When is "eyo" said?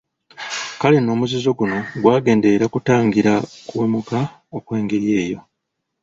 5.21-5.39